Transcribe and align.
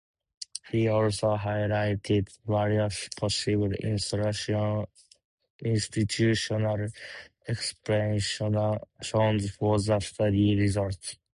He 0.71 0.87
also 0.87 1.37
highlighted 1.37 2.35
various 2.47 3.07
possible 3.09 3.71
institutional 3.71 4.89
explanations 7.47 8.49
for 9.51 9.77
the 9.77 9.99
study 10.01 10.55
results. 10.59 11.17